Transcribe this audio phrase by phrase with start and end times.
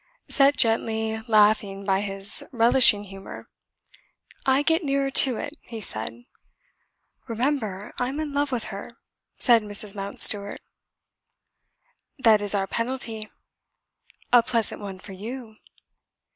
[0.31, 3.47] Set gently laughing by his relishing humour.
[4.47, 6.25] "I get nearer to it," he said.
[7.27, 8.97] "Remember I'm in love with her,"
[9.37, 9.93] said Mrs.
[9.95, 10.61] Mountstuart.
[12.17, 13.29] "That is our penalty."
[14.33, 15.57] "A pleasant one for you."